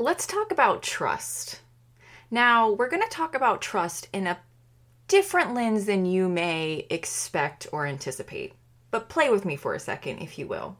[0.00, 1.60] let's talk about trust.
[2.30, 4.38] Now, we're going to talk about trust in a
[5.08, 8.54] different lens than you may expect or anticipate.
[8.90, 10.78] But play with me for a second, if you will.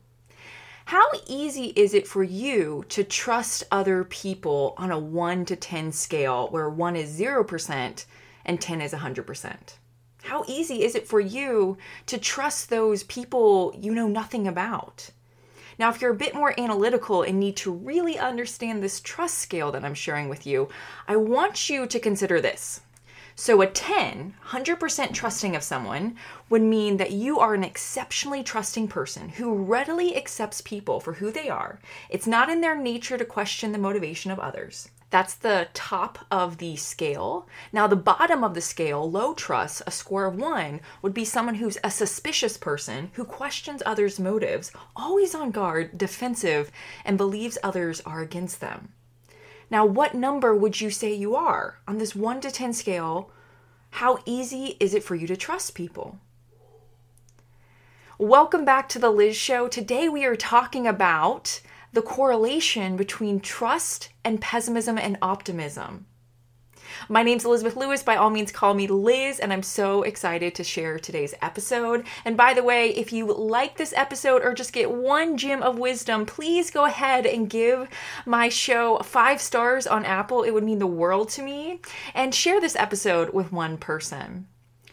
[0.87, 5.93] How easy is it for you to trust other people on a 1 to 10
[5.93, 8.07] scale where 1 is 0%
[8.47, 9.57] and 10 is 100%?
[10.23, 11.77] How easy is it for you
[12.07, 15.11] to trust those people you know nothing about?
[15.81, 19.73] Now, if you're a bit more analytical and need to really understand this trust scale
[19.73, 20.69] that I'm sharing with you,
[21.09, 22.83] I want you to consider this.
[23.35, 26.17] So, a 10, 100% trusting of someone
[26.51, 31.31] would mean that you are an exceptionally trusting person who readily accepts people for who
[31.31, 31.81] they are.
[32.11, 34.91] It's not in their nature to question the motivation of others.
[35.11, 37.49] That's the top of the scale.
[37.73, 41.57] Now, the bottom of the scale, low trust, a score of one, would be someone
[41.57, 46.71] who's a suspicious person who questions others' motives, always on guard, defensive,
[47.05, 48.93] and believes others are against them.
[49.69, 51.79] Now, what number would you say you are?
[51.89, 53.31] On this 1 to 10 scale,
[53.91, 56.19] how easy is it for you to trust people?
[58.17, 59.67] Welcome back to the Liz Show.
[59.67, 61.61] Today we are talking about
[61.93, 66.07] the correlation between trust and pessimism and optimism.
[67.09, 68.03] My name's Elizabeth Louis.
[68.03, 72.05] By all means, call me Liz, and I'm so excited to share today's episode.
[72.25, 75.79] And by the way, if you like this episode or just get one gem of
[75.79, 77.89] wisdom, please go ahead and give
[78.27, 80.43] my show five stars on Apple.
[80.43, 81.81] It would mean the world to me.
[82.15, 84.47] And share this episode with one person.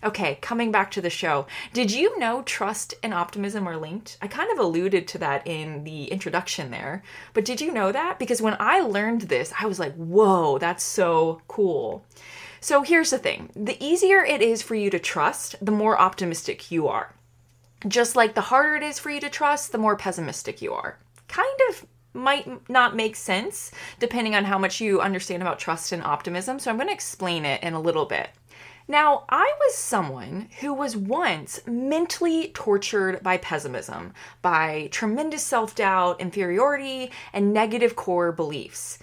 [0.03, 1.47] Okay, coming back to the show.
[1.73, 4.17] Did you know trust and optimism are linked?
[4.21, 7.03] I kind of alluded to that in the introduction there,
[7.33, 8.19] but did you know that?
[8.19, 12.05] Because when I learned this, I was like, whoa, that's so cool.
[12.59, 16.71] So here's the thing the easier it is for you to trust, the more optimistic
[16.71, 17.13] you are.
[17.87, 20.97] Just like the harder it is for you to trust, the more pessimistic you are.
[21.27, 26.03] Kind of might not make sense depending on how much you understand about trust and
[26.03, 28.29] optimism, so I'm going to explain it in a little bit.
[28.88, 36.21] Now, I was someone who was once mentally tortured by pessimism, by tremendous self doubt,
[36.21, 38.98] inferiority, and negative core beliefs.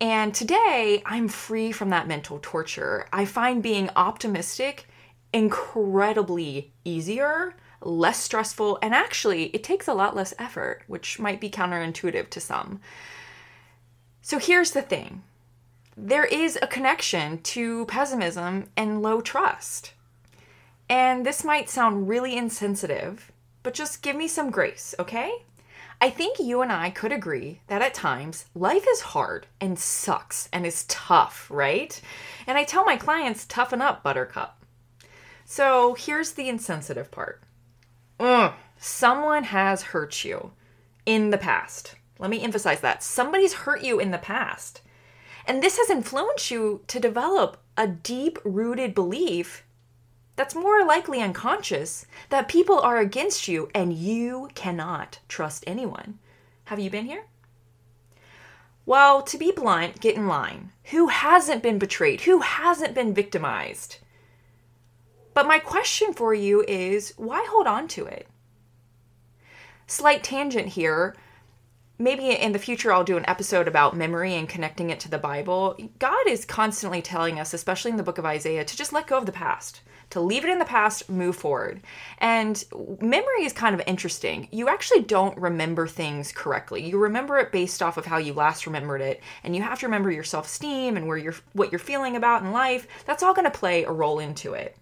[0.00, 3.08] And today, I'm free from that mental torture.
[3.12, 4.86] I find being optimistic
[5.32, 11.50] incredibly easier, less stressful, and actually, it takes a lot less effort, which might be
[11.50, 12.80] counterintuitive to some.
[14.22, 15.22] So here's the thing
[15.96, 19.92] there is a connection to pessimism and low trust.
[20.88, 25.32] And this might sound really insensitive, but just give me some grace, okay?
[26.00, 30.50] I think you and I could agree that at times life is hard and sucks
[30.52, 31.98] and is tough, right?
[32.46, 34.62] And I tell my clients, toughen up, buttercup.
[35.46, 37.42] So here's the insensitive part.
[38.20, 40.52] Ugh, someone has hurt you
[41.06, 41.94] in the past.
[42.18, 43.02] Let me emphasize that.
[43.02, 44.82] Somebody's hurt you in the past.
[45.46, 49.64] And this has influenced you to develop a deep rooted belief
[50.34, 56.18] that's more likely unconscious that people are against you and you cannot trust anyone.
[56.64, 57.24] Have you been here?
[58.84, 60.72] Well, to be blunt, get in line.
[60.90, 62.22] Who hasn't been betrayed?
[62.22, 63.98] Who hasn't been victimized?
[65.32, 68.28] But my question for you is why hold on to it?
[69.86, 71.14] Slight tangent here
[71.98, 75.18] maybe in the future I'll do an episode about memory and connecting it to the
[75.18, 75.76] Bible.
[75.98, 79.18] God is constantly telling us, especially in the book of Isaiah, to just let go
[79.18, 79.80] of the past,
[80.10, 81.80] to leave it in the past, move forward.
[82.18, 82.62] And
[83.00, 84.48] memory is kind of interesting.
[84.50, 86.86] You actually don't remember things correctly.
[86.86, 89.86] You remember it based off of how you last remembered it, and you have to
[89.86, 92.86] remember your self-esteem and where you're what you're feeling about in life.
[93.06, 94.76] That's all going to play a role into it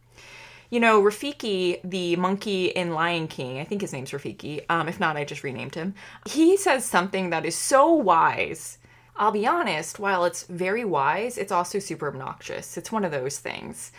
[0.70, 4.64] you know, Rafiki, the monkey in Lion King, I think his name's Rafiki.
[4.68, 5.94] Um, if not, I just renamed him.
[6.26, 8.78] He says something that is so wise.
[9.16, 12.76] I'll be honest, while it's very wise, it's also super obnoxious.
[12.76, 13.92] It's one of those things.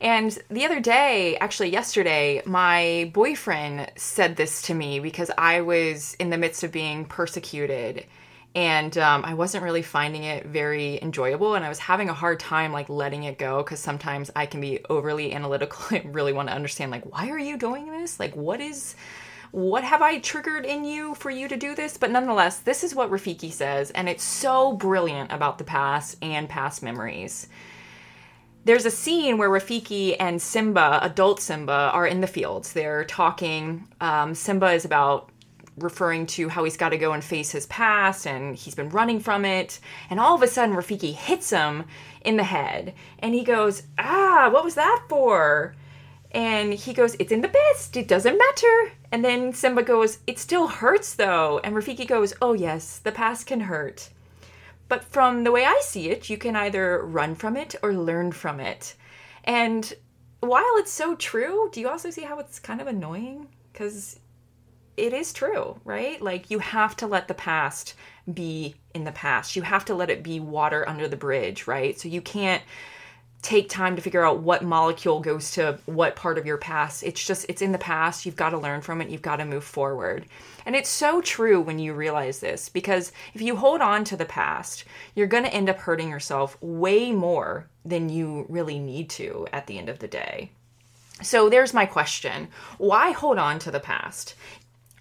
[0.00, 6.14] And the other day, actually yesterday, my boyfriend said this to me because I was
[6.14, 8.06] in the midst of being persecuted
[8.54, 12.40] and um, i wasn't really finding it very enjoyable and i was having a hard
[12.40, 16.48] time like letting it go because sometimes i can be overly analytical and really want
[16.48, 18.96] to understand like why are you doing this like what is
[19.52, 22.94] what have i triggered in you for you to do this but nonetheless this is
[22.94, 27.48] what rafiki says and it's so brilliant about the past and past memories
[28.64, 32.74] there's a scene where Rafiki and Simba, adult Simba, are in the fields.
[32.74, 33.88] They're talking.
[34.02, 35.30] Um, Simba is about
[35.82, 39.20] referring to how he's got to go and face his past and he's been running
[39.20, 39.80] from it.
[40.08, 41.84] And all of a sudden, Rafiki hits him
[42.22, 45.74] in the head and he goes, Ah, what was that for?
[46.32, 47.96] And he goes, It's in the past.
[47.96, 48.92] It doesn't matter.
[49.10, 51.60] And then Simba goes, It still hurts though.
[51.64, 54.10] And Rafiki goes, Oh, yes, the past can hurt.
[54.88, 58.32] But from the way I see it, you can either run from it or learn
[58.32, 58.94] from it.
[59.44, 59.92] And
[60.40, 63.48] while it's so true, do you also see how it's kind of annoying?
[63.72, 64.19] Because
[65.00, 66.20] it is true, right?
[66.20, 67.94] Like you have to let the past
[68.32, 69.56] be in the past.
[69.56, 71.98] You have to let it be water under the bridge, right?
[71.98, 72.62] So you can't
[73.42, 77.02] take time to figure out what molecule goes to what part of your past.
[77.02, 78.26] It's just, it's in the past.
[78.26, 79.08] You've got to learn from it.
[79.08, 80.26] You've got to move forward.
[80.66, 84.26] And it's so true when you realize this because if you hold on to the
[84.26, 89.46] past, you're going to end up hurting yourself way more than you really need to
[89.52, 90.50] at the end of the day.
[91.22, 92.48] So there's my question
[92.78, 94.34] why hold on to the past?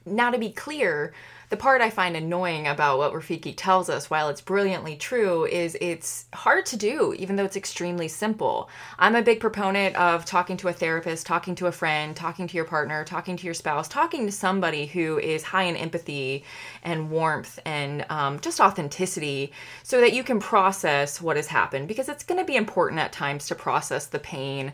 [0.09, 1.13] Now, to be clear,
[1.49, 5.75] the part I find annoying about what Rafiki tells us, while it's brilliantly true, is
[5.81, 8.69] it's hard to do, even though it's extremely simple.
[8.99, 12.55] I'm a big proponent of talking to a therapist, talking to a friend, talking to
[12.55, 16.43] your partner, talking to your spouse, talking to somebody who is high in empathy
[16.83, 19.51] and warmth and um, just authenticity
[19.81, 23.11] so that you can process what has happened because it's going to be important at
[23.11, 24.71] times to process the pain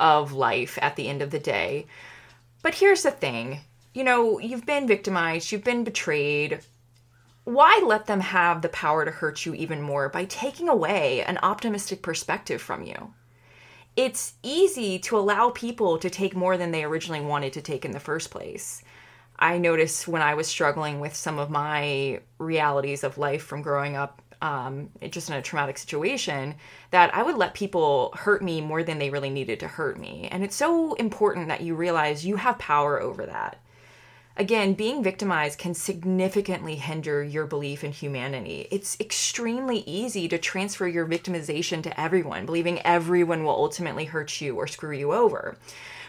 [0.00, 1.86] of life at the end of the day.
[2.62, 3.60] But here's the thing
[3.96, 6.60] you know, you've been victimized, you've been betrayed.
[7.44, 11.38] Why let them have the power to hurt you even more by taking away an
[11.42, 13.14] optimistic perspective from you?
[13.96, 17.92] It's easy to allow people to take more than they originally wanted to take in
[17.92, 18.82] the first place.
[19.38, 23.96] I noticed when I was struggling with some of my realities of life from growing
[23.96, 26.54] up um, just in a traumatic situation,
[26.90, 30.28] that I would let people hurt me more than they really needed to hurt me.
[30.30, 33.58] And it's so important that you realize you have power over that.
[34.38, 38.68] Again, being victimized can significantly hinder your belief in humanity.
[38.70, 44.54] It's extremely easy to transfer your victimization to everyone, believing everyone will ultimately hurt you
[44.56, 45.56] or screw you over.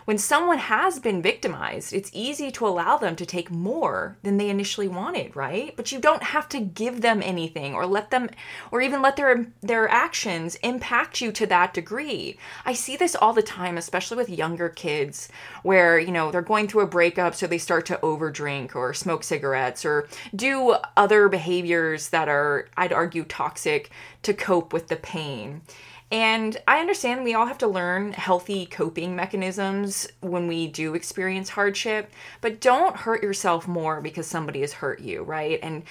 [0.08, 4.50] When someone has been victimized, it's easy to allow them to take more than they
[4.50, 5.76] initially wanted, right?
[5.76, 8.30] But you don't have to give them anything or let them
[8.72, 12.38] or even let their their actions impact you to that degree.
[12.64, 15.28] I see this all the time, especially with younger kids
[15.64, 19.26] where, you know, they're going through a breakup so they start to overdrink or smoke
[19.26, 23.92] cigarettes or do other behaviors that are I'd argue toxic
[24.24, 25.64] to cope with the pain.
[26.10, 31.50] And I understand we all have to learn healthy coping mechanisms when we do experience
[31.50, 35.60] hardship, but don't hurt yourself more because somebody has hurt you, right?
[35.62, 35.84] And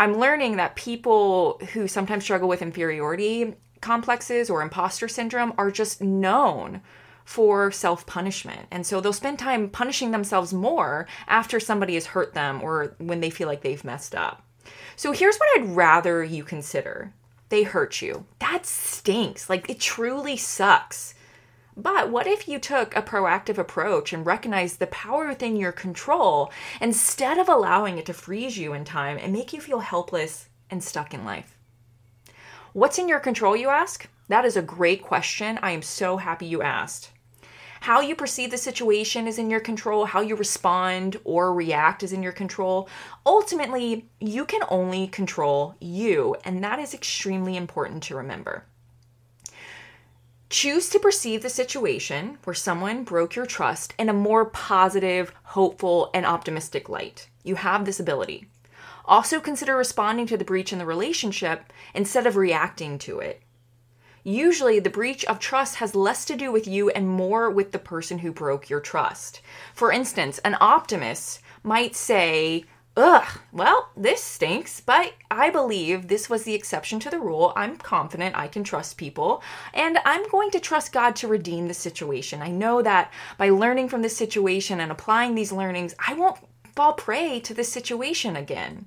[0.00, 6.02] I'm learning that people who sometimes struggle with inferiority complexes or imposter syndrome are just
[6.02, 6.80] known
[7.24, 8.66] for self punishment.
[8.72, 13.20] And so they'll spend time punishing themselves more after somebody has hurt them or when
[13.20, 14.44] they feel like they've messed up.
[14.96, 17.12] So here's what I'd rather you consider
[17.50, 18.24] they hurt you.
[18.38, 19.50] That stinks.
[19.50, 21.14] Like, it truly sucks.
[21.76, 26.52] But what if you took a proactive approach and recognized the power within your control
[26.80, 30.82] instead of allowing it to freeze you in time and make you feel helpless and
[30.82, 31.56] stuck in life?
[32.72, 34.08] What's in your control, you ask?
[34.28, 35.58] That is a great question.
[35.62, 37.10] I am so happy you asked.
[37.80, 42.12] How you perceive the situation is in your control, how you respond or react is
[42.12, 42.88] in your control.
[43.24, 48.64] Ultimately, you can only control you, and that is extremely important to remember.
[50.50, 56.10] Choose to perceive the situation where someone broke your trust in a more positive, hopeful,
[56.12, 57.28] and optimistic light.
[57.44, 58.46] You have this ability.
[59.06, 63.40] Also, consider responding to the breach in the relationship instead of reacting to it.
[64.22, 67.78] Usually, the breach of trust has less to do with you and more with the
[67.78, 69.40] person who broke your trust.
[69.74, 72.64] For instance, an optimist might say,
[72.96, 77.52] Ugh, well, this stinks, but I believe this was the exception to the rule.
[77.56, 81.74] I'm confident I can trust people, and I'm going to trust God to redeem the
[81.74, 82.42] situation.
[82.42, 86.38] I know that by learning from this situation and applying these learnings, I won't
[86.74, 88.86] fall prey to this situation again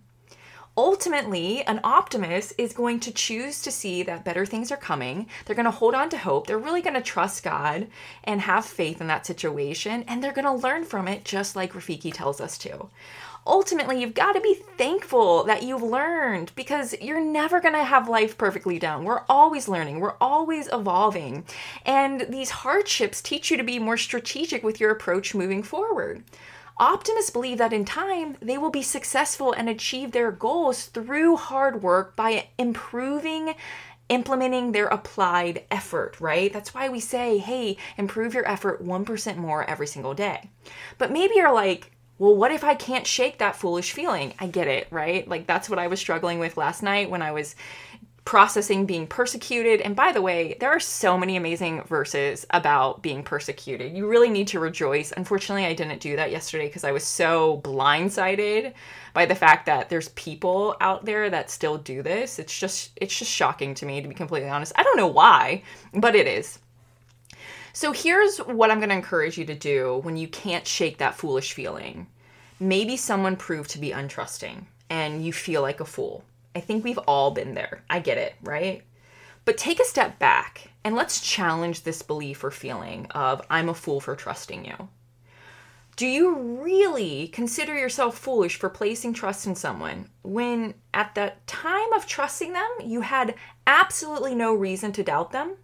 [0.76, 5.28] ultimately, an optimist is going to choose to see that better things are coming.
[5.46, 6.48] They're going to hold on to hope.
[6.48, 7.88] They're really going to trust God
[8.24, 11.74] and have faith in that situation, and they're going to learn from it just like
[11.74, 12.88] Rafiki tells us to.
[13.46, 18.08] Ultimately, you've got to be thankful that you've learned because you're never going to have
[18.08, 19.04] life perfectly down.
[19.04, 21.44] We're always learning, we're always evolving.
[21.86, 26.24] And these hardships teach you to be more strategic with your approach moving forward.
[26.78, 31.84] Optimists believe that in time they will be successful and achieve their goals through hard
[31.84, 33.56] work by improving
[34.10, 36.52] implementing their applied effort, right?
[36.52, 40.50] That's why we say, hey, improve your effort 1% more every single day.
[40.98, 44.34] But maybe you're like, well, what if I can't shake that foolish feeling?
[44.40, 45.28] I get it, right?
[45.28, 47.56] Like that's what I was struggling with last night when I was
[48.26, 49.82] processing being persecuted.
[49.82, 53.96] And by the way, there are so many amazing verses about being persecuted.
[53.96, 55.12] You really need to rejoice.
[55.16, 58.74] Unfortunately, I didn't do that yesterday because I was so blindsided
[59.14, 62.40] by the fact that there's people out there that still do this.
[62.40, 64.74] It's just it's just shocking to me to be completely honest.
[64.76, 65.64] I don't know why,
[65.94, 66.60] but it is.
[67.74, 71.16] So here's what I'm going to encourage you to do when you can't shake that
[71.16, 72.08] foolish feeling.
[72.60, 76.24] Maybe someone proved to be untrusting and you feel like a fool
[76.56, 77.84] I think we've all been there.
[77.90, 78.84] I get it, right?
[79.46, 83.74] But take a step back and let's challenge this belief or feeling of I'm a
[83.74, 84.90] fool for trusting you.
[85.96, 91.94] Do you really consider yourself foolish for placing trust in someone when at the time
[91.94, 93.36] of trusting them, you had
[93.68, 95.58] absolutely no reason to doubt them?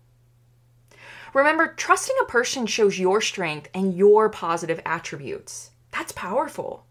[1.34, 5.72] Remember, trusting a person shows your strength and your positive attributes.
[5.92, 6.86] That's powerful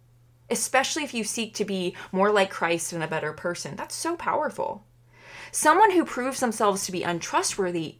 [0.50, 3.76] especially if you seek to be more like Christ and a better person.
[3.76, 4.84] That's so powerful.
[5.50, 7.96] Someone who proves themselves to be untrustworthy,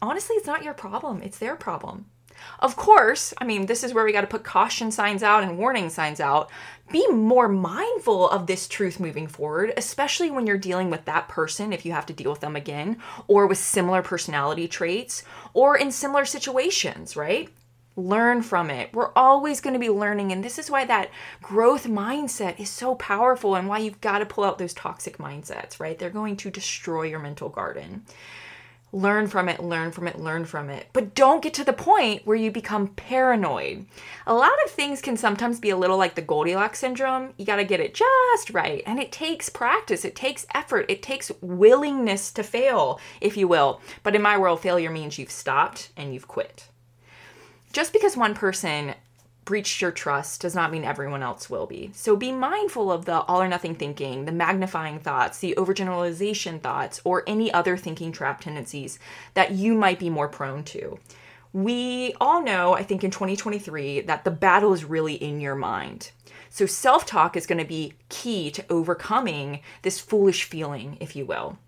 [0.00, 2.06] honestly, it's not your problem, it's their problem.
[2.60, 5.58] Of course, I mean, this is where we got to put caution signs out and
[5.58, 6.50] warning signs out.
[6.92, 11.72] Be more mindful of this truth moving forward, especially when you're dealing with that person,
[11.72, 15.22] if you have to deal with them again, or with similar personality traits,
[15.54, 17.48] or in similar situations, right?
[17.96, 18.92] Learn from it.
[18.92, 20.30] We're always going to be learning.
[20.30, 21.10] And this is why that
[21.42, 25.80] growth mindset is so powerful and why you've got to pull out those toxic mindsets,
[25.80, 25.98] right?
[25.98, 28.04] They're going to destroy your mental garden.
[28.92, 30.86] Learn from it, learn from it, learn from it.
[30.92, 33.86] But don't get to the point where you become paranoid.
[34.26, 37.32] A lot of things can sometimes be a little like the Goldilocks syndrome.
[37.36, 38.82] You got to get it just right.
[38.86, 43.80] And it takes practice, it takes effort, it takes willingness to fail, if you will.
[44.02, 46.68] But in my world, failure means you've stopped and you've quit
[47.76, 48.94] just because one person
[49.44, 51.90] breached your trust does not mean everyone else will be.
[51.92, 57.02] So be mindful of the all or nothing thinking, the magnifying thoughts, the overgeneralization thoughts,
[57.04, 58.98] or any other thinking trap tendencies
[59.34, 60.98] that you might be more prone to.
[61.52, 66.12] We all know, I think in 2023, that the battle is really in your mind.
[66.48, 71.26] So self talk is going to be key to overcoming this foolish feeling, if you
[71.26, 71.58] will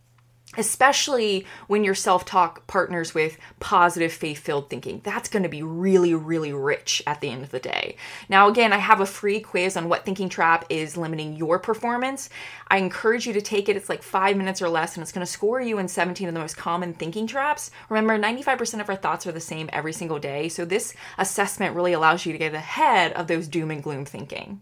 [0.56, 5.00] especially when your self talk partners with positive faith filled thinking.
[5.04, 7.96] That's going to be really, really rich at the end of the day.
[8.28, 12.30] Now, again, I have a free quiz on what thinking trap is limiting your performance.
[12.68, 13.76] I encourage you to take it.
[13.76, 16.34] It's like five minutes or less, and it's going to score you in 17 of
[16.34, 17.70] the most common thinking traps.
[17.90, 20.48] Remember, 95% of our thoughts are the same every single day.
[20.48, 24.60] So, this assessment really allows you to get ahead of those doom and gloom thinking.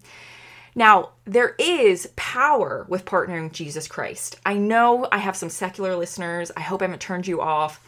[0.79, 4.39] Now, there is power with partnering Jesus Christ.
[4.45, 6.53] I know I have some secular listeners.
[6.55, 7.81] I hope I haven't turned you off.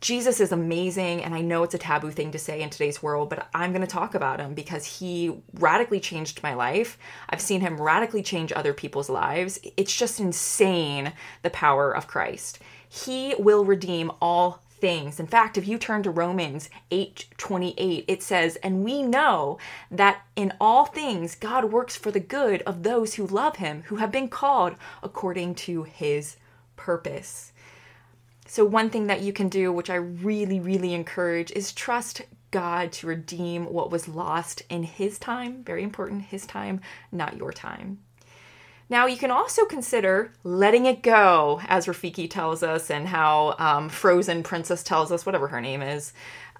[0.00, 3.28] Jesus is amazing, and I know it's a taboo thing to say in today's world,
[3.28, 6.98] but I'm going to talk about him because he radically changed my life.
[7.28, 9.60] I've seen him radically change other people's lives.
[9.76, 11.12] It's just insane
[11.42, 12.60] the power of Christ.
[12.88, 15.20] He will redeem all things.
[15.20, 19.56] In fact, if you turn to Romans 8:28, it says, "And we know
[19.92, 23.96] that in all things God works for the good of those who love him, who
[23.96, 26.36] have been called according to his
[26.74, 27.52] purpose."
[28.48, 32.90] So one thing that you can do, which I really really encourage, is trust God
[32.94, 36.80] to redeem what was lost in his time, very important, his time,
[37.12, 38.00] not your time.
[38.92, 43.88] Now, you can also consider letting it go, as Rafiki tells us, and how um,
[43.88, 46.12] Frozen Princess tells us, whatever her name is.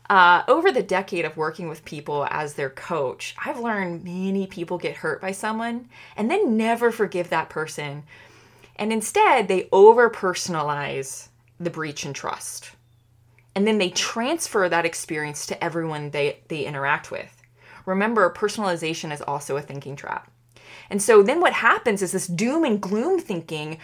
[0.08, 4.78] Uh, over the decade of working with people as their coach, I've learned many people
[4.78, 8.02] get hurt by someone and then never forgive that person.
[8.76, 11.28] And instead, they over personalize
[11.60, 12.70] the breach in trust.
[13.54, 17.42] And then they transfer that experience to everyone they, they interact with.
[17.84, 20.30] Remember, personalization is also a thinking trap.
[20.91, 23.79] And so then what happens is this doom and gloom thinking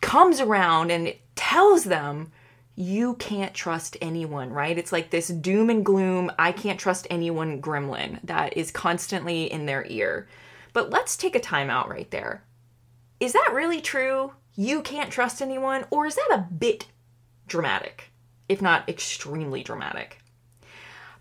[0.00, 2.32] comes around and it tells them
[2.76, 4.76] you can't trust anyone, right?
[4.76, 9.64] It's like this doom and gloom, I can't trust anyone gremlin that is constantly in
[9.64, 10.28] their ear.
[10.74, 12.44] But let's take a time out right there.
[13.18, 14.34] Is that really true?
[14.54, 15.86] You can't trust anyone?
[15.90, 16.86] Or is that a bit
[17.46, 18.10] dramatic,
[18.46, 20.18] if not extremely dramatic?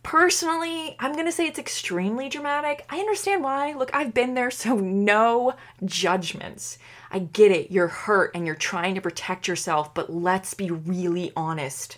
[0.06, 2.86] Personally, I'm to say it's extremely dramatic.
[2.92, 3.74] I understand why.
[3.74, 6.78] Look, I've been there, so no judgments.
[7.10, 7.72] I get it.
[7.72, 11.98] You're hurt and you're trying to protect yourself, but let's be really honest.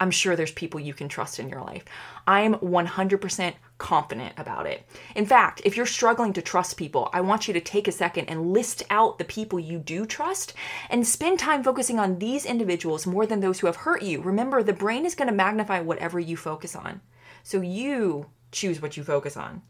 [0.00, 1.84] I'm sure there's people you can trust in your life.
[2.26, 4.84] I'm 100% confident about it.
[5.14, 8.24] In fact, if you're struggling to trust people, I want you to take a second
[8.24, 10.52] and list out the people you do trust
[10.90, 14.20] and spend time focusing on these individuals more than those who have hurt you.
[14.20, 17.02] Remember, the brain is going to magnify whatever you focus on.
[17.46, 19.62] So you choose what you focus on.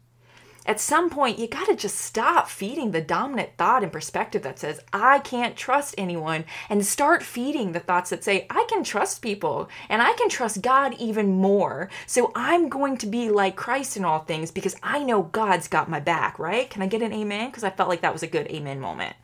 [0.65, 4.81] At some point, you gotta just stop feeding the dominant thought and perspective that says,
[4.91, 9.69] I can't trust anyone, and start feeding the thoughts that say, I can trust people
[9.89, 11.91] and I can trust God even more.
[12.07, 15.87] So I'm going to be like Christ in all things because I know God's got
[15.87, 16.67] my back, right?
[16.67, 17.51] Can I get an amen?
[17.51, 19.15] Because I felt like that was a good amen moment.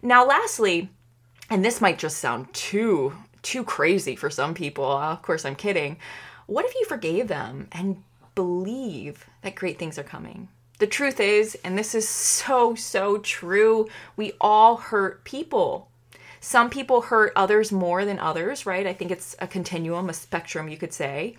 [0.00, 0.90] Now, lastly,
[1.50, 4.90] and this might just sound too too crazy for some people.
[4.90, 5.98] Uh, of course, I'm kidding.
[6.46, 8.02] What if you forgave them and
[8.34, 10.48] believe that great things are coming?
[10.78, 15.88] The truth is, and this is so, so true, we all hurt people.
[16.40, 18.86] Some people hurt others more than others, right?
[18.86, 21.36] I think it's a continuum, a spectrum, you could say.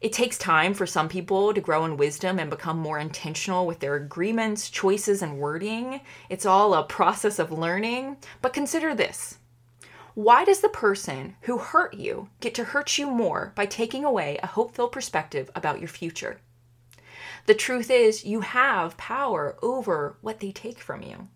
[0.00, 3.80] It takes time for some people to grow in wisdom and become more intentional with
[3.80, 6.00] their agreements, choices, and wording.
[6.30, 8.16] It's all a process of learning.
[8.40, 9.36] But consider this
[10.22, 14.38] why does the person who hurt you get to hurt you more by taking away
[14.42, 16.42] a hope filled perspective about your future?
[17.46, 21.28] The truth is, you have power over what they take from you.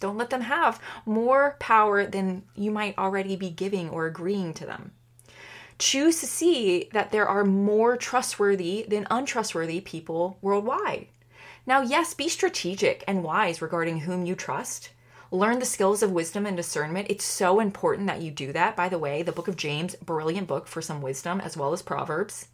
[0.00, 4.66] Don't let them have more power than you might already be giving or agreeing to
[4.66, 4.90] them.
[5.78, 11.06] Choose to see that there are more trustworthy than untrustworthy people worldwide.
[11.66, 14.90] Now, yes, be strategic and wise regarding whom you trust
[15.32, 17.08] learn the skills of wisdom and discernment.
[17.10, 18.76] It's so important that you do that.
[18.76, 21.80] By the way, the book of James, brilliant book for some wisdom as well as
[21.80, 22.48] Proverbs.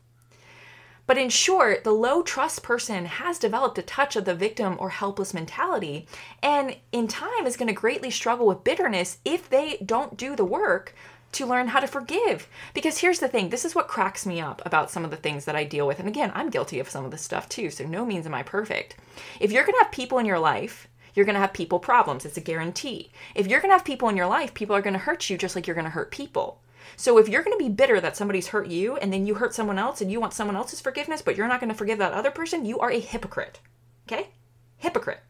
[1.07, 4.91] But in short, the low trust person has developed a touch of the victim or
[4.91, 6.07] helpless mentality,
[6.43, 10.45] and in time is going to greatly struggle with bitterness if they don't do the
[10.45, 10.95] work
[11.33, 12.47] to learn how to forgive.
[12.75, 15.47] Because here's the thing this is what cracks me up about some of the things
[15.47, 15.99] that I deal with.
[15.99, 18.43] And again, I'm guilty of some of this stuff too, so no means am I
[18.43, 18.97] perfect.
[19.41, 20.88] If you're going to have people in your life
[21.19, 22.25] you're going to have people problems.
[22.25, 23.11] It's a guarantee.
[23.35, 25.37] If you're going to have people in your life, people are going to hurt you
[25.37, 26.63] just like you're going to hurt people.
[26.97, 29.53] So if you're going to be bitter that somebody's hurt you and then you hurt
[29.53, 32.13] someone else and you want someone else's forgiveness, but you're not going to forgive that
[32.13, 33.59] other person, you are a hypocrite.
[34.07, 34.29] Okay?
[34.77, 35.21] Hypocrite.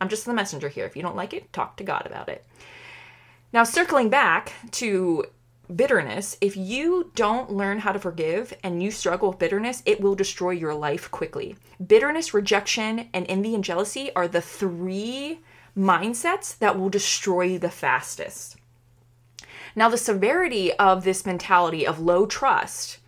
[0.00, 0.86] I'm just the messenger here.
[0.86, 2.44] If you don't like it, talk to God about it.
[3.52, 5.24] Now, circling back to
[5.74, 10.14] bitterness, if you don't learn how to forgive and you struggle with bitterness, it will
[10.14, 11.56] destroy your life quickly.
[11.84, 15.40] Bitterness, rejection, and envy and jealousy are the three
[15.76, 18.56] mindsets that will destroy you the fastest.
[19.76, 22.98] Now, the severity of this mentality of low trust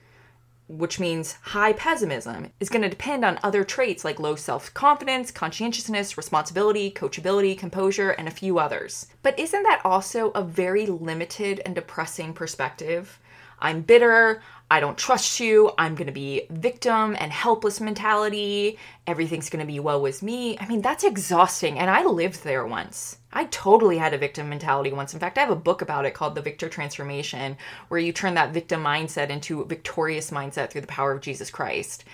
[0.68, 5.31] which means high pessimism, is going to depend on other traits like low self confidence,
[5.31, 9.07] conscientiousness, responsibility, coachability, composure, and a few others.
[9.22, 13.18] But isn't that also a very limited and depressing perspective?
[13.59, 19.48] I'm bitter, I don't trust you, I'm going to be victim and helpless mentality, everything's
[19.48, 20.59] going to be woe is me.
[20.59, 23.18] I mean, that's exhausting, and I lived there once.
[23.37, 25.12] I totally had a victim mentality once.
[25.12, 28.33] In fact, I have a book about it called The Victor Transformation, where you turn
[28.33, 32.05] that victim mindset into a victorious mindset through the power of Jesus Christ.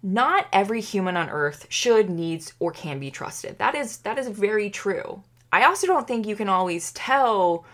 [0.00, 3.58] Not every human on earth should, needs, or can be trusted.
[3.58, 5.24] That is that is very true.
[5.52, 7.64] I also don't think you can always tell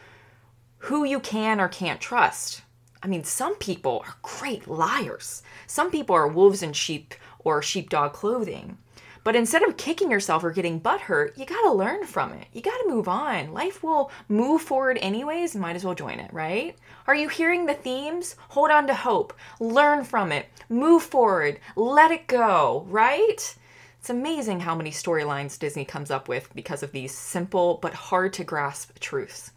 [0.79, 2.63] who you can or can't trust.
[3.03, 5.43] I mean, some people are great liars.
[5.67, 8.79] Some people are wolves in sheep or sheepdog clothing.
[9.23, 12.47] But instead of kicking yourself or getting butthurt, you gotta learn from it.
[12.53, 13.53] You gotta move on.
[13.53, 16.77] Life will move forward anyways, might as well join it, right?
[17.07, 18.37] Are you hearing the themes?
[18.49, 23.57] Hold on to hope, learn from it, move forward, let it go, right?
[23.99, 28.33] It's amazing how many storylines Disney comes up with because of these simple but hard
[28.35, 29.51] to grasp truths.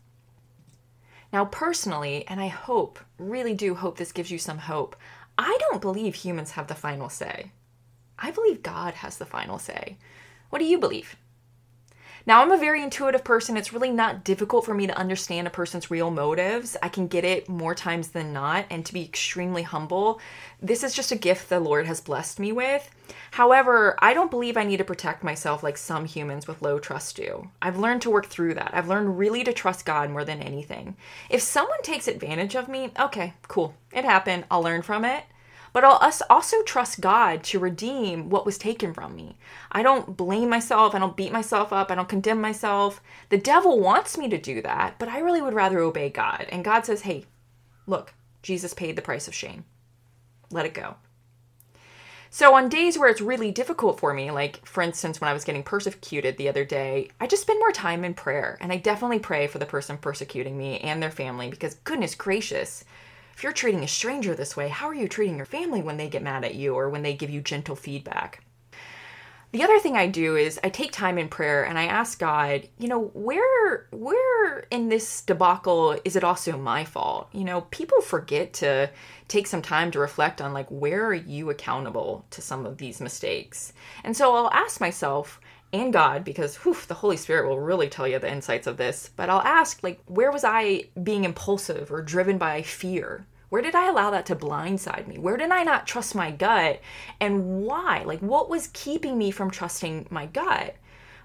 [1.31, 4.97] Now, personally, and I hope, really do hope this gives you some hope,
[5.37, 7.51] I don't believe humans have the final say.
[8.17, 9.97] I believe God has the final say.
[10.49, 11.15] What do you believe?
[12.25, 13.57] Now, I'm a very intuitive person.
[13.57, 16.77] It's really not difficult for me to understand a person's real motives.
[16.81, 20.21] I can get it more times than not, and to be extremely humble.
[20.61, 22.89] This is just a gift the Lord has blessed me with.
[23.31, 27.17] However, I don't believe I need to protect myself like some humans with low trust
[27.17, 27.49] do.
[27.61, 28.71] I've learned to work through that.
[28.73, 30.95] I've learned really to trust God more than anything.
[31.29, 33.75] If someone takes advantage of me, okay, cool.
[33.91, 34.45] It happened.
[34.49, 35.25] I'll learn from it
[35.73, 39.37] but I'll also trust God to redeem what was taken from me.
[39.71, 40.93] I don't blame myself.
[40.93, 41.89] I don't beat myself up.
[41.89, 43.01] I don't condemn myself.
[43.29, 46.45] The devil wants me to do that, but I really would rather obey God.
[46.49, 47.25] And God says, hey,
[47.87, 49.65] look, Jesus paid the price of shame.
[50.51, 50.95] Let it go.
[52.29, 55.43] So, on days where it's really difficult for me, like for instance, when I was
[55.43, 58.57] getting persecuted the other day, I just spend more time in prayer.
[58.59, 62.85] And I definitely pray for the person persecuting me and their family because, goodness gracious,
[63.33, 66.09] if you're treating a stranger this way, how are you treating your family when they
[66.09, 68.43] get mad at you or when they give you gentle feedback?
[69.53, 72.67] the other thing I do is I take time in prayer and I ask God,
[72.79, 77.29] you know, where where in this debacle is it also my fault?
[77.31, 78.89] You know, people forget to
[79.27, 82.99] take some time to reflect on like where are you accountable to some of these
[82.99, 83.73] mistakes?
[84.03, 85.39] And so I'll ask myself
[85.73, 89.09] and God because whew, the Holy Spirit will really tell you the insights of this,
[89.15, 93.25] but I'll ask like where was I being impulsive or driven by fear?
[93.49, 95.19] Where did I allow that to blindside me?
[95.19, 96.79] Where did I not trust my gut?
[97.19, 98.01] And why?
[98.03, 100.75] Like, what was keeping me from trusting my gut?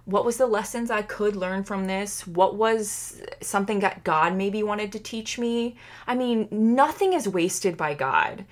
[0.04, 2.26] What was the lessons I could learn from this?
[2.26, 5.76] What was something that God maybe wanted to teach me?
[6.06, 8.44] I mean, nothing is wasted by God.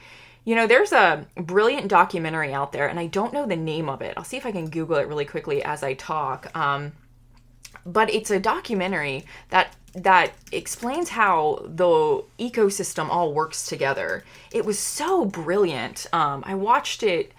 [0.46, 4.00] You know, there's a brilliant documentary out there, and I don't know the name of
[4.00, 4.14] it.
[4.16, 6.56] I'll see if I can Google it really quickly as I talk.
[6.56, 6.92] Um,
[7.84, 14.22] but it's a documentary that that explains how the ecosystem all works together.
[14.52, 16.06] It was so brilliant.
[16.12, 17.32] Um, I watched it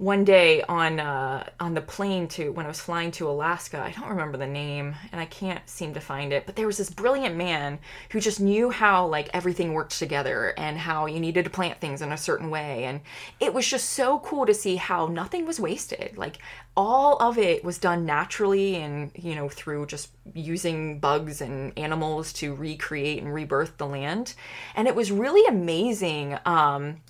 [0.00, 3.82] one day on uh, on the plane to when I was flying to Alaska.
[3.82, 6.78] I don't remember the name and I can't seem to find it, but there was
[6.78, 7.78] this brilliant man
[8.10, 12.00] who just knew how like everything worked together and how you needed to plant things
[12.00, 13.02] in a certain way and
[13.40, 16.16] it was just so cool to see how nothing was wasted.
[16.16, 16.38] Like
[16.74, 22.32] all of it was done naturally and you know through just using bugs and animals
[22.32, 24.32] to recreate and rebirth the land.
[24.74, 27.02] And it was really amazing um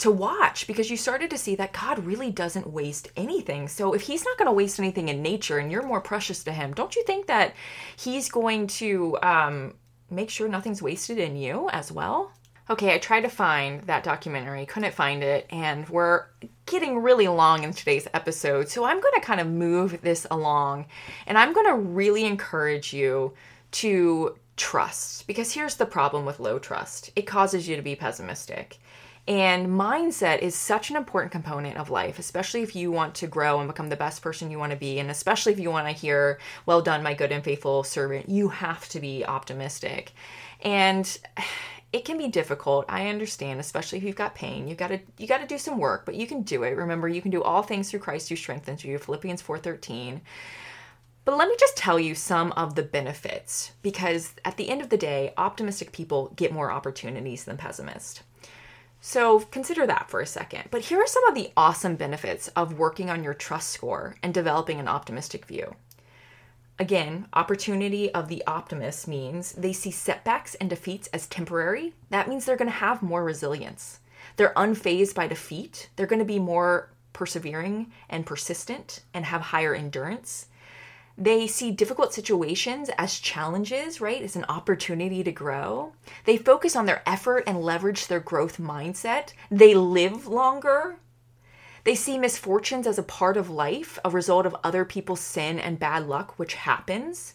[0.00, 3.68] to watch because you started to see that God really doesn't waste anything.
[3.68, 6.52] So if he's not going to waste anything in nature and you're more precious to
[6.52, 7.54] him, don't you think that
[7.96, 9.74] he's going to um,
[10.10, 12.32] make sure nothing's wasted in you as well?
[12.70, 16.26] Okay, I tried to find that documentary, couldn't find it, and we're
[16.66, 18.68] getting really long in today's episode.
[18.68, 20.86] So I'm going to kind of move this along
[21.26, 23.34] and I'm going to really encourage you
[23.72, 28.78] to trust because here's the problem with low trust it causes you to be pessimistic.
[29.30, 33.60] And mindset is such an important component of life, especially if you want to grow
[33.60, 34.98] and become the best person you want to be.
[34.98, 38.48] And especially if you want to hear, well done, my good and faithful servant, you
[38.48, 40.10] have to be optimistic.
[40.62, 41.16] And
[41.92, 42.86] it can be difficult.
[42.88, 44.66] I understand, especially if you've got pain.
[44.66, 46.76] you've gotta you gotta do some work, but you can do it.
[46.76, 48.98] Remember, you can do all things through Christ who strengthens you.
[48.98, 50.22] Philippians 4:13.
[51.24, 54.88] But let me just tell you some of the benefits because at the end of
[54.88, 58.24] the day, optimistic people get more opportunities than pessimists.
[59.00, 60.64] So consider that for a second.
[60.70, 64.34] But here are some of the awesome benefits of working on your trust score and
[64.34, 65.74] developing an optimistic view.
[66.78, 71.94] Again, opportunity of the optimist means they see setbacks and defeats as temporary.
[72.10, 74.00] That means they're going to have more resilience.
[74.36, 75.90] They're unfazed by defeat.
[75.96, 80.46] They're going to be more persevering and persistent and have higher endurance.
[81.20, 84.22] They see difficult situations as challenges, right?
[84.22, 85.92] As an opportunity to grow.
[86.24, 89.34] They focus on their effort and leverage their growth mindset.
[89.50, 90.96] They live longer.
[91.84, 95.78] They see misfortunes as a part of life, a result of other people's sin and
[95.78, 97.34] bad luck, which happens.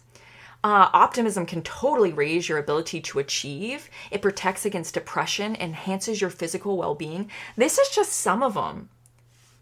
[0.64, 3.88] Uh, optimism can totally raise your ability to achieve.
[4.10, 7.30] It protects against depression, enhances your physical well being.
[7.56, 8.88] This is just some of them.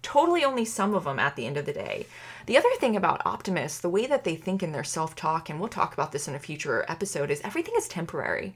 [0.01, 2.07] Totally only some of them at the end of the day.
[2.47, 5.59] The other thing about optimists, the way that they think in their self talk, and
[5.59, 8.55] we'll talk about this in a future episode, is everything is temporary.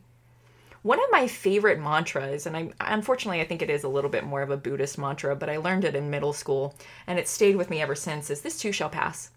[0.83, 4.24] One of my favorite mantras, and I unfortunately I think it is a little bit
[4.24, 6.74] more of a Buddhist mantra, but I learned it in middle school
[7.07, 9.31] and it stayed with me ever since, is this too shall pass.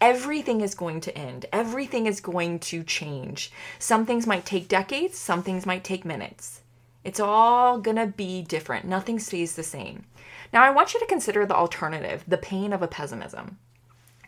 [0.00, 1.46] Everything is going to end.
[1.52, 3.52] Everything is going to change.
[3.78, 6.62] Some things might take decades, some things might take minutes.
[7.04, 8.84] It's all gonna be different.
[8.84, 10.06] Nothing stays the same.
[10.52, 13.58] Now, I want you to consider the alternative, the pain of a pessimism.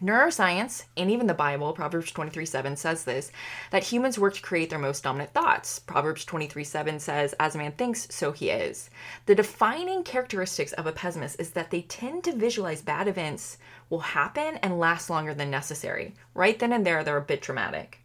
[0.05, 3.33] Neuroscience and even the Bible, Proverbs 23 7 says this
[3.71, 5.79] that humans work to create their most dominant thoughts.
[5.79, 8.90] Proverbs 23 7 says, As a man thinks, so he is.
[9.25, 13.57] The defining characteristics of a pessimist is that they tend to visualize bad events
[13.88, 16.12] will happen and last longer than necessary.
[16.35, 18.04] Right then and there, they're a bit dramatic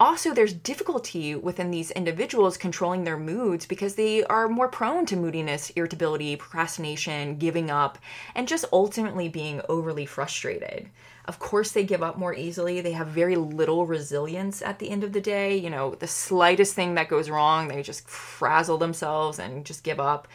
[0.00, 5.16] also there's difficulty within these individuals controlling their moods because they are more prone to
[5.16, 7.98] moodiness, irritability, procrastination, giving up,
[8.34, 10.88] and just ultimately being overly frustrated.
[11.26, 12.80] Of course, they give up more easily.
[12.80, 15.56] They have very little resilience at the end of the day.
[15.56, 20.00] You know, the slightest thing that goes wrong, they just frazzle themselves and just give
[20.00, 20.26] up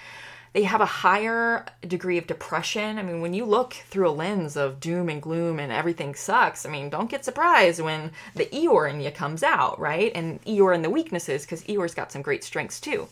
[0.55, 2.97] they have a higher degree of depression.
[2.97, 6.65] I mean, when you look through a lens of doom and gloom and everything sucks,
[6.65, 10.13] I mean, don't get surprised when the Eeyore in you comes out, right?
[10.15, 13.09] And Eeyore and the weaknesses, because Eeyore's got some great strengths too.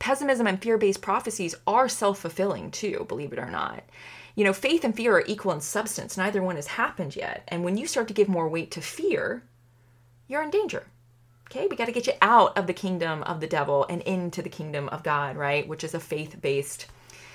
[0.00, 3.84] Pessimism and fear based prophecies are self fulfilling too, believe it or not.
[4.34, 7.44] You know, faith and fear are equal in substance, neither one has happened yet.
[7.46, 9.44] And when you start to give more weight to fear,
[10.26, 10.82] you're in danger.
[11.46, 14.42] Okay, we got to get you out of the kingdom of the devil and into
[14.42, 15.66] the kingdom of God, right?
[15.66, 16.86] Which is a faith based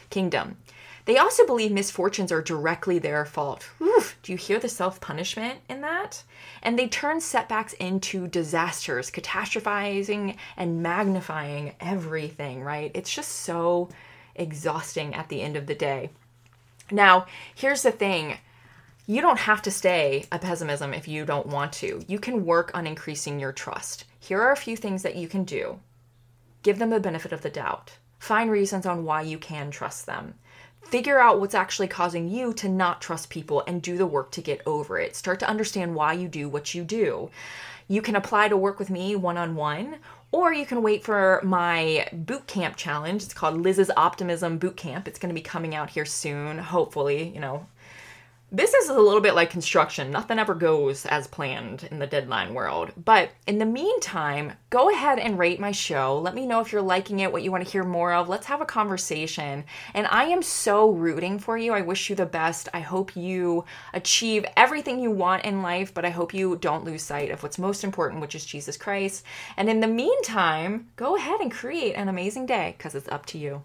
[0.09, 0.57] kingdom.
[1.05, 3.69] They also believe misfortunes are directly their fault.
[3.81, 6.23] Oof, do you hear the self punishment in that?
[6.61, 12.91] And they turn setbacks into disasters, catastrophizing and magnifying everything, right?
[12.93, 13.89] It's just so
[14.35, 16.11] exhausting at the end of the day.
[16.91, 18.37] Now, here's the thing
[19.07, 22.03] you don't have to stay a pessimism if you don't want to.
[22.07, 24.05] You can work on increasing your trust.
[24.19, 25.79] Here are a few things that you can do
[26.63, 30.35] give them the benefit of the doubt, find reasons on why you can trust them.
[30.83, 34.41] Figure out what's actually causing you to not trust people and do the work to
[34.41, 35.15] get over it.
[35.15, 37.29] Start to understand why you do what you do.
[37.87, 39.97] You can apply to work with me one on one,
[40.31, 43.23] or you can wait for my boot camp challenge.
[43.23, 45.07] It's called Liz's Optimism Boot Camp.
[45.07, 47.67] It's going to be coming out here soon, hopefully, you know,
[48.53, 50.11] this is a little bit like construction.
[50.11, 52.91] Nothing ever goes as planned in the deadline world.
[52.97, 56.19] But in the meantime, go ahead and rate my show.
[56.19, 58.27] Let me know if you're liking it, what you want to hear more of.
[58.27, 59.63] Let's have a conversation.
[59.93, 61.71] And I am so rooting for you.
[61.71, 62.67] I wish you the best.
[62.73, 67.03] I hope you achieve everything you want in life, but I hope you don't lose
[67.03, 69.23] sight of what's most important, which is Jesus Christ.
[69.55, 73.37] And in the meantime, go ahead and create an amazing day because it's up to
[73.37, 73.63] you.